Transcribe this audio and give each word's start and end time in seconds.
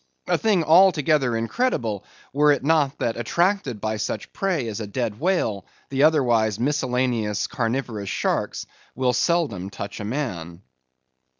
A 0.27 0.35
thing 0.35 0.63
altogether 0.63 1.37
incredible 1.37 2.05
were 2.33 2.51
it 2.51 2.63
not 2.63 2.97
that 2.97 3.17
attracted 3.17 3.79
by 3.79 3.97
such 3.97 4.33
prey 4.33 4.67
as 4.67 4.79
a 4.79 4.87
dead 4.87 5.19
whale, 5.19 5.67
the 5.91 6.01
otherwise 6.01 6.57
miscellaneously 6.59 7.47
carnivorous 7.55 8.09
shark 8.09 8.57
will 8.95 9.13
seldom 9.13 9.69
touch 9.69 9.99
a 9.99 10.03
man. 10.03 10.63